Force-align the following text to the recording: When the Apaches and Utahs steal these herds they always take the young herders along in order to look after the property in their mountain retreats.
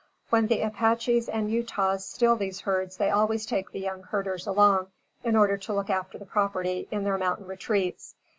When 0.31 0.47
the 0.47 0.61
Apaches 0.61 1.29
and 1.29 1.51
Utahs 1.51 2.03
steal 2.03 2.35
these 2.35 2.61
herds 2.61 2.97
they 2.97 3.11
always 3.11 3.45
take 3.45 3.69
the 3.69 3.79
young 3.81 4.01
herders 4.01 4.47
along 4.47 4.87
in 5.23 5.35
order 5.35 5.57
to 5.57 5.73
look 5.73 5.91
after 5.91 6.17
the 6.17 6.25
property 6.25 6.87
in 6.89 7.03
their 7.03 7.19
mountain 7.19 7.45
retreats. 7.45 8.15